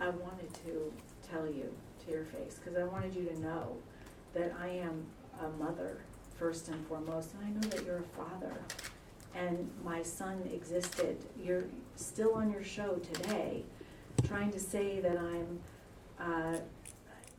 I 0.00 0.10
wanted 0.10 0.50
to 0.66 0.90
tell 1.22 1.46
you 1.46 1.70
to 2.02 2.10
your 2.10 2.26
face 2.34 2.58
because 2.58 2.76
I 2.76 2.84
wanted 2.84 3.14
you 3.14 3.26
to 3.30 3.36
know 3.40 3.78
that 4.34 4.50
I 4.58 4.68
am 4.82 5.06
a 5.38 5.48
mother 5.62 6.02
first 6.38 6.68
and 6.68 6.86
foremost 6.88 7.34
and 7.34 7.46
I 7.46 7.50
know 7.54 7.68
that 7.70 7.86
you're 7.86 8.02
a 8.02 8.10
father 8.18 8.54
and 9.34 9.70
my 9.84 10.02
son 10.02 10.42
existed. 10.52 11.16
You're 11.38 11.66
still 11.94 12.34
on 12.34 12.50
your 12.50 12.64
show 12.64 12.98
today 13.12 13.62
trying 14.26 14.50
to 14.50 14.58
say 14.58 15.00
that 15.00 15.18
I'm 15.18 15.60
uh, 16.18 16.58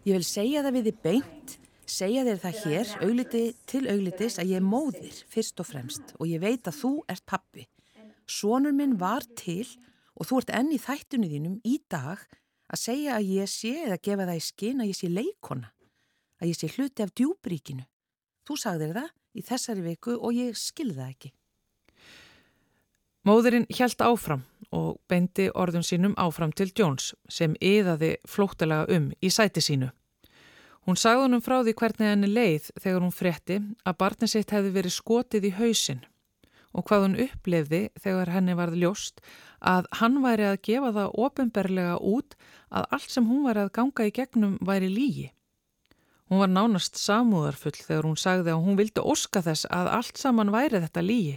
Ég 0.06 0.14
vil 0.14 0.26
segja 0.26 0.62
það 0.62 0.76
við 0.76 0.84
þið 0.86 0.98
beint, 1.02 1.54
segja 1.90 2.24
þér 2.28 2.42
það 2.44 2.58
hér, 2.62 2.90
augliti 3.08 3.40
til 3.66 3.80
auglitis 3.90 4.36
að 4.38 4.52
ég 4.52 4.60
er 4.60 4.66
móðir 4.66 5.22
fyrst 5.34 5.62
og 5.64 5.66
fremst 5.66 6.12
og 6.20 6.28
ég 6.30 6.44
veit 6.44 6.70
að 6.70 6.78
þú 6.78 6.92
ert 7.10 7.24
pappi. 7.26 7.66
Sónur 8.30 8.76
minn 8.78 8.94
var 9.02 9.26
til 9.34 9.66
og 10.14 10.30
þú 10.30 10.44
ert 10.44 10.52
enni 10.60 10.78
þættunni 10.78 11.32
þínum 11.32 11.56
í 11.66 11.80
dag 11.90 12.22
að 12.22 12.82
segja 12.84 13.18
að 13.18 13.32
ég 13.34 13.50
sé 13.50 13.74
eða 13.88 13.98
gefa 14.06 14.30
það 14.30 14.38
í 14.38 14.46
skinn 14.46 14.86
að 14.86 14.92
ég 14.92 15.00
sé 15.00 15.10
leikona, 15.10 15.74
að 16.38 16.52
ég 16.52 16.60
sé 16.60 16.70
hluti 16.76 17.06
af 17.06 17.14
djúbríkinu. 17.18 17.90
Þú 18.46 18.60
sagðir 18.62 18.94
það 19.00 19.10
í 19.34 19.46
þessari 19.50 19.88
viku 19.90 20.20
og 20.22 20.38
ég 20.38 20.54
skilða 20.54 21.10
ekki. 21.10 21.34
Móðurinn 23.26 23.64
hjælt 23.74 24.04
áfram 24.06 24.44
og 24.70 25.00
beindi 25.10 25.48
orðun 25.58 25.86
sínum 25.86 26.12
áfram 26.22 26.52
til 26.54 26.68
Jones 26.78 27.14
sem 27.26 27.56
yðaði 27.58 28.12
flóttalega 28.30 28.86
um 28.94 29.08
í 29.18 29.32
sæti 29.34 29.64
sínu. 29.66 29.88
Hún 30.86 31.00
sagði 31.02 31.24
honum 31.24 31.42
frá 31.42 31.56
því 31.64 31.74
hvernig 31.80 32.12
henni 32.12 32.28
leið 32.30 32.68
þegar 32.78 33.02
hún 33.02 33.16
fretti 33.16 33.56
að 33.82 33.98
barni 34.04 34.30
sitt 34.30 34.54
hefði 34.54 34.76
verið 34.76 34.94
skotið 34.94 35.48
í 35.50 35.52
hausin 35.58 36.04
og 36.76 36.86
hvað 36.86 37.06
hún 37.06 37.16
upplefði 37.24 37.80
þegar 38.04 38.32
henni 38.36 38.56
varð 38.60 38.78
ljóst 38.84 39.24
að 39.74 39.88
hann 40.02 40.20
væri 40.22 40.46
að 40.52 40.62
gefa 40.68 40.92
það 41.00 41.18
ofinberlega 41.26 41.96
út 41.98 42.36
að 42.70 42.86
allt 43.00 43.16
sem 43.16 43.32
hún 43.32 43.48
var 43.48 43.58
að 43.58 43.72
ganga 43.80 44.06
í 44.06 44.14
gegnum 44.14 44.60
væri 44.62 44.92
lígi. 44.92 45.32
Hún 46.30 46.44
var 46.44 46.54
nánast 46.54 47.02
samúðarfull 47.02 47.74
þegar 47.80 48.06
hún 48.06 48.22
sagði 48.22 48.54
að 48.54 48.64
hún 48.68 48.78
vildi 48.78 49.02
óska 49.02 49.42
þess 49.46 49.66
að 49.74 49.90
allt 49.98 50.22
saman 50.22 50.54
væri 50.54 50.84
þetta 50.86 51.06
lígi. 51.06 51.36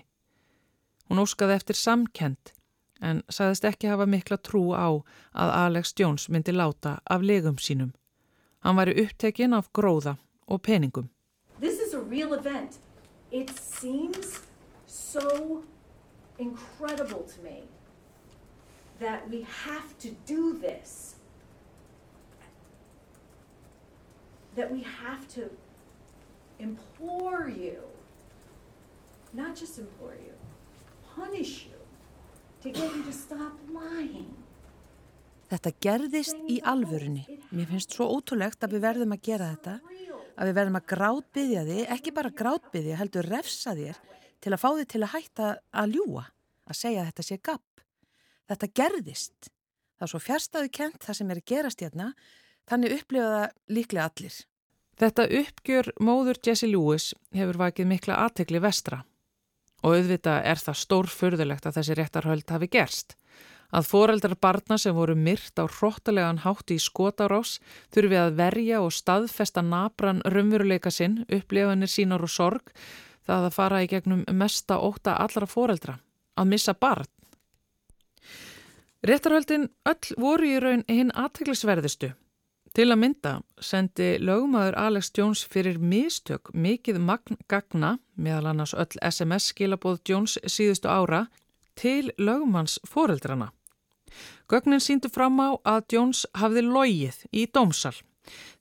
Hún 1.08 1.22
óskaði 1.22 1.56
eftir 1.56 1.76
samkend 1.78 2.52
en 3.00 3.22
sagðist 3.32 3.64
ekki 3.64 3.88
hafa 3.88 4.06
mikla 4.06 4.36
trú 4.42 4.74
á 4.76 4.88
að 5.32 5.52
Alex 5.54 5.94
Jones 5.96 6.28
myndi 6.28 6.52
láta 6.52 6.98
af 7.08 7.22
legum 7.22 7.56
sínum. 7.56 7.94
Hann 8.60 8.76
væri 8.76 8.96
upptekinn 9.04 9.54
af 9.54 9.70
gróða 9.72 10.16
og 10.48 10.62
peningum. 10.62 11.08
This 11.60 11.80
is 11.80 11.94
a 11.94 12.00
real 12.00 12.34
event. 12.34 12.78
It 13.30 13.50
seems 13.50 14.40
so 14.86 15.62
incredible 16.38 17.24
to 17.34 17.42
me 17.42 17.62
that 19.00 19.28
we 19.30 19.46
have 19.64 19.96
to 19.98 20.10
do 20.26 20.58
this. 20.58 21.14
That 24.56 24.72
we 24.72 24.82
have 24.82 25.28
to 25.34 25.50
implore 26.58 27.48
you, 27.48 27.78
not 29.32 29.54
just 29.54 29.78
implore 29.78 30.14
you, 30.14 30.34
punish 31.18 31.66
you 31.66 31.78
to 32.62 32.70
get 32.70 32.90
you 32.94 33.02
to 33.02 33.12
stop 33.12 33.58
lying. 33.75 34.30
Þetta 35.48 35.72
gerðist 35.80 36.40
í 36.50 36.58
alvörunni. 36.60 37.25
Mér 37.56 37.70
finnst 37.70 37.94
svo 37.96 38.08
ótrúlegt 38.12 38.64
að 38.64 38.76
við 38.76 38.84
verðum 38.84 39.14
að 39.16 39.22
gera 39.30 39.52
þetta, 39.54 39.76
að 40.38 40.50
við 40.50 40.58
verðum 40.58 40.78
að 40.78 40.88
grátbyðja 40.92 41.62
þig, 41.68 41.84
ekki 41.94 42.14
bara 42.18 42.34
grátbyðja, 42.40 42.98
heldur 43.00 43.30
refsa 43.32 43.72
þér 43.78 44.02
til 44.44 44.52
að 44.52 44.60
fá 44.60 44.68
þig 44.68 44.90
til 44.92 45.00
að 45.02 45.14
hætta 45.14 45.48
að 45.72 45.96
ljúa, 45.96 46.26
að 46.68 46.80
segja 46.82 47.00
að 47.00 47.08
þetta 47.08 47.26
sé 47.28 47.40
gapp. 47.48 47.87
Þetta 48.48 48.70
gerðist. 48.80 49.50
Það 49.98 50.06
er 50.06 50.12
svo 50.12 50.20
fjärstaðu 50.22 50.70
kent 50.78 51.00
það 51.06 51.18
sem 51.18 51.32
er 51.32 51.40
að 51.40 51.48
gerast 51.54 51.82
hérna, 51.82 52.12
þannig 52.68 52.94
upplifa 52.98 53.32
það 53.32 53.76
líklega 53.78 54.08
allir. 54.12 54.38
Þetta 54.98 55.28
uppgjör 55.40 55.92
móður 56.02 56.42
Jesse 56.44 56.68
Lewis 56.68 57.12
hefur 57.34 57.62
vakið 57.64 57.88
mikla 57.88 58.20
aðtegli 58.26 58.60
vestra 58.62 59.00
og 59.82 59.94
auðvitað 59.94 60.44
er 60.50 60.61
það 60.62 60.82
stórfurðulegt 60.82 61.66
að 61.68 61.78
þessi 61.78 61.97
réttarhöld 61.99 62.50
hafi 62.50 62.68
gerst. 62.73 63.16
Að 63.68 63.88
foreldrar 63.90 64.38
barna 64.40 64.78
sem 64.80 64.97
voru 64.97 65.14
myrt 65.16 65.61
á 65.61 65.68
hróttalegan 65.68 66.40
hátti 66.40 66.78
í 66.78 66.80
skotárás 66.80 67.58
þurfi 67.92 68.16
að 68.16 68.38
verja 68.38 68.80
og 68.80 68.94
staðfesta 68.97 69.61
nabran 69.61 70.23
raunveruleika 70.25 70.90
sinn, 70.90 71.26
upplefanir 71.28 71.90
sínar 71.92 72.25
og 72.25 72.32
sorg, 72.32 72.73
það 73.28 73.50
að 73.50 73.56
fara 73.58 73.82
í 73.85 73.90
gegnum 73.90 74.25
mesta 74.32 74.80
óta 74.80 75.18
allra 75.20 75.47
foreldra, 75.47 75.99
að 76.40 76.49
missa 76.54 76.73
barn. 76.73 77.11
Réttarhöldin 79.04 79.68
öll 79.87 80.16
voru 80.16 80.49
í 80.49 80.56
raun 80.64 80.82
hinn 80.88 81.12
aðteglisverðistu. 81.12 82.14
Til 82.78 82.92
að 82.94 83.00
mynda 83.02 83.30
sendi 83.58 84.04
lögmaður 84.23 84.76
Alex 84.78 85.08
Jones 85.18 85.40
fyrir 85.50 85.80
mistök 85.82 86.52
mikið 86.54 87.00
magna, 87.02 87.97
meðal 88.14 88.52
annars 88.52 88.70
öll 88.78 89.00
SMS 89.02 89.49
skilabóð 89.50 89.97
Jones 90.06 90.37
síðustu 90.47 90.87
ára, 90.87 91.25
til 91.75 92.12
lögmanns 92.23 92.76
foreldrana. 92.87 93.49
Gögnin 94.47 94.78
síndu 94.78 95.11
fram 95.11 95.40
á 95.42 95.58
að 95.66 95.88
Jones 95.90 96.20
hafði 96.38 96.62
logið 96.68 97.18
í 97.35 97.49
dómsal. 97.50 97.97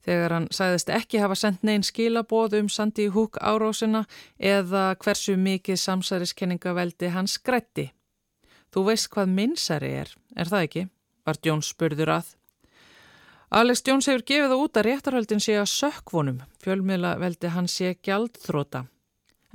Þegar 0.02 0.34
hann 0.34 0.50
sæðist 0.50 0.90
ekki 0.90 1.22
hafa 1.22 1.38
sendt 1.38 1.62
neyn 1.62 1.86
skilabóð 1.86 2.58
um 2.58 2.68
Sandy 2.68 3.06
Hook 3.14 3.38
árásina 3.38 4.02
eða 4.34 4.96
hversu 4.98 5.36
mikið 5.38 5.78
samsæriskenningaveldi 5.84 7.14
hann 7.14 7.30
skrætti. 7.30 7.92
Þú 8.74 8.84
veist 8.90 9.12
hvað 9.14 9.30
minnsari 9.38 9.94
er, 10.02 10.10
er 10.34 10.50
það 10.50 10.66
ekki? 10.66 10.86
Var 11.22 11.42
Jones 11.46 11.70
spurður 11.70 12.16
að. 12.18 12.37
Alex 13.48 13.80
Jones 13.86 14.04
hefur 14.10 14.22
gefið 14.28 14.50
það 14.52 14.62
út 14.62 14.76
að 14.76 14.84
réttarhaldin 14.84 15.40
sé 15.40 15.54
að 15.56 15.70
sökkvonum, 15.72 16.40
fjölmiðla 16.60 17.14
veldi 17.16 17.48
hann 17.54 17.68
sé 17.72 17.94
gjaldþróta. 18.04 18.82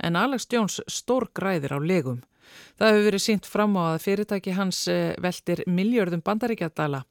En 0.02 0.16
Alex 0.18 0.48
Jones 0.50 0.80
stór 0.90 1.28
græðir 1.30 1.76
á 1.76 1.78
legum. 1.78 2.18
Það 2.74 2.90
hefur 2.90 3.06
verið 3.06 3.22
sínt 3.22 3.46
fram 3.46 3.76
á 3.78 3.94
að 3.94 4.00
fyrirtæki 4.02 4.56
hans 4.58 4.80
eh, 4.90 5.14
veldir 5.22 5.62
miljörðum 5.70 6.24
bandaríkjadala 6.26 7.04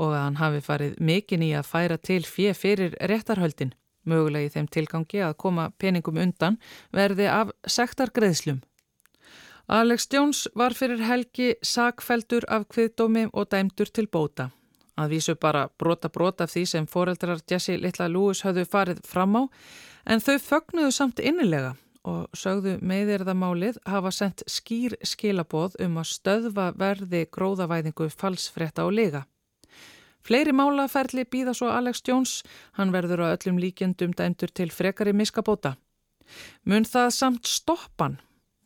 og 0.00 0.14
að 0.14 0.22
hann 0.22 0.40
hafi 0.40 0.62
farið 0.64 0.96
mikinn 1.04 1.44
í 1.44 1.52
að 1.52 1.68
færa 1.68 2.00
til 2.00 2.22
fjö 2.24 2.56
fyrir 2.56 2.96
réttarhaldin, 3.12 3.74
mögulega 4.08 4.48
í 4.48 4.54
þeim 4.56 4.70
tilgangi 4.72 5.20
að 5.20 5.36
koma 5.44 5.68
peningum 5.76 6.16
undan 6.16 6.56
verði 6.96 7.28
af 7.28 7.52
sektargreðslum. 7.68 8.64
Alex 9.68 10.08
Jones 10.08 10.46
var 10.56 10.72
fyrir 10.72 11.04
helgi 11.04 11.52
sakfeldur 11.60 12.48
af 12.48 12.66
kviðdómi 12.72 13.28
og 13.32 13.52
dæmdur 13.52 13.92
til 13.92 14.08
bóta. 14.08 14.48
Að 15.00 15.14
vísu 15.14 15.34
bara 15.40 15.68
brota 15.78 16.10
brota 16.12 16.44
af 16.44 16.52
því 16.52 16.64
sem 16.68 16.86
foreldrar 16.86 17.40
Jesse 17.48 17.78
Littla 17.80 18.10
Lewis 18.12 18.42
höfðu 18.44 18.66
farið 18.68 19.00
fram 19.08 19.38
á 19.40 19.42
en 20.04 20.20
þau 20.20 20.36
fögnuðu 20.42 20.92
samt 20.92 21.22
innilega 21.22 21.74
og 22.08 22.26
sögðu 22.36 22.76
meðirðamálið 22.82 23.78
hafa 23.86 24.10
sendt 24.12 24.42
skýr 24.50 24.96
skilaboð 25.06 25.76
um 25.84 26.00
að 26.02 26.10
stöðva 26.10 26.72
verði 26.76 27.26
gróðavæðingu 27.30 28.08
falsfretta 28.10 28.86
og 28.88 28.96
lega. 28.98 29.22
Fleiri 30.22 30.52
málaferli 30.54 31.24
býða 31.26 31.54
svo 31.54 31.70
Alex 31.70 32.02
Jones, 32.06 32.42
hann 32.78 32.92
verður 32.94 33.24
á 33.26 33.34
öllum 33.34 33.58
líkjendum 33.58 34.12
dæmdur 34.18 34.52
til 34.54 34.70
frekari 34.70 35.14
miskabóta. 35.14 35.76
Mun 36.66 36.86
það 36.86 37.08
samt 37.14 37.48
stoppan 37.50 38.20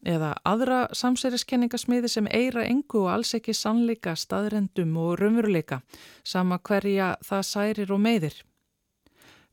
eða 0.04 0.34
aðra 0.46 0.86
samsæriskenningasmiði 0.94 2.10
sem 2.10 2.28
eira 2.30 2.64
engu 2.66 3.04
og 3.04 3.12
alls 3.14 3.34
ekki 3.38 3.54
sannleika, 3.56 4.16
staðrendum 4.16 4.96
og 5.00 5.16
raunveruleika, 5.20 5.80
sama 6.24 6.58
hverja 6.58 7.14
það 7.24 7.48
særir 7.50 7.94
og 7.94 8.02
meðir. 8.02 8.36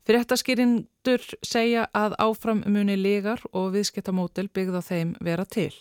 Fyrirtaskýrindur 0.04 1.22
segja 1.40 1.86
að 1.96 2.16
áfram 2.20 2.60
muni 2.68 2.96
legar 3.00 3.40
og 3.52 3.72
viðskiptamótel 3.72 4.50
byggða 4.52 4.82
þeim 4.84 5.14
vera 5.24 5.46
til. 5.48 5.72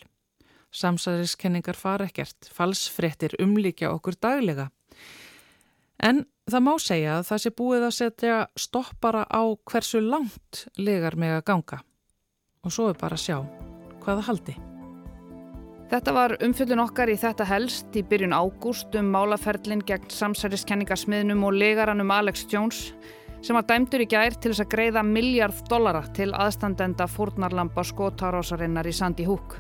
Samsæriskenningar 0.74 1.78
fara 1.78 2.08
ekkert, 2.08 2.48
falsfrettir 2.50 3.36
umlíkja 3.44 3.92
okkur 3.94 4.16
daglega. 4.16 4.70
En 6.00 6.24
það 6.50 6.66
má 6.66 6.74
segja 6.82 7.20
að 7.20 7.28
það 7.30 7.44
sé 7.44 7.54
búið 7.60 7.86
að 7.90 7.98
setja 8.00 8.40
stoppara 8.56 9.28
á 9.28 9.44
hversu 9.70 10.02
langt 10.02 10.66
legar 10.80 11.20
með 11.20 11.38
að 11.42 11.46
ganga. 11.52 11.84
Og 12.64 12.72
svo 12.72 12.90
er 12.90 13.00
bara 13.00 13.20
að 13.20 13.26
sjá 13.28 13.73
hvaða 14.04 14.28
haldi. 14.30 14.56
Þetta 15.94 16.14
var 16.16 16.34
umfyllun 16.42 16.82
okkar 16.82 17.12
í 17.12 17.18
þetta 17.22 17.46
helst 17.46 17.94
í 18.00 18.02
byrjun 18.10 18.34
ágúst 18.34 18.96
um 18.98 19.12
málaferlin 19.14 19.84
gegn 19.86 20.08
samsæriskenningasmiðnum 20.10 21.44
og 21.46 21.60
legaranum 21.60 22.14
Alex 22.16 22.48
Jones 22.50 22.88
sem 23.44 23.58
var 23.58 23.68
dæmdur 23.68 24.02
í 24.02 24.08
gær 24.10 24.34
til 24.40 24.54
þess 24.54 24.64
að 24.64 24.72
greiða 24.72 25.04
miljard 25.06 25.62
dollara 25.70 26.02
til 26.16 26.32
aðstandenda 26.32 27.10
fórnarlampa 27.12 27.84
skótarásarinnar 27.86 28.88
í 28.90 28.96
Sandy 28.96 29.28
Hook. 29.28 29.60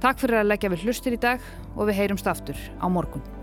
Takk 0.00 0.22
fyrir 0.22 0.40
að 0.40 0.52
leggja 0.54 0.72
við 0.72 0.86
hlustir 0.86 1.18
í 1.18 1.22
dag 1.22 1.42
og 1.76 1.88
við 1.90 2.00
heyrumst 2.00 2.30
aftur 2.30 2.58
á 2.78 2.86
morgun. 2.86 3.41